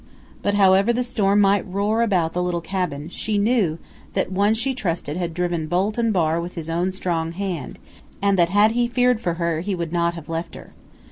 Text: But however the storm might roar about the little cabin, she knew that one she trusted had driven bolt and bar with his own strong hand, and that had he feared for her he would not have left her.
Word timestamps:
But 0.41 0.55
however 0.55 0.91
the 0.91 1.03
storm 1.03 1.41
might 1.41 1.67
roar 1.71 2.01
about 2.01 2.33
the 2.33 2.41
little 2.41 2.59
cabin, 2.59 3.07
she 3.09 3.37
knew 3.37 3.77
that 4.13 4.31
one 4.31 4.55
she 4.55 4.73
trusted 4.73 5.15
had 5.15 5.31
driven 5.31 5.67
bolt 5.67 5.99
and 5.99 6.11
bar 6.11 6.41
with 6.41 6.55
his 6.55 6.71
own 6.71 6.91
strong 6.91 7.33
hand, 7.33 7.77
and 8.19 8.35
that 8.39 8.49
had 8.49 8.71
he 8.71 8.87
feared 8.87 9.19
for 9.21 9.35
her 9.35 9.59
he 9.59 9.75
would 9.75 9.93
not 9.93 10.15
have 10.15 10.27
left 10.27 10.55
her. 10.55 10.73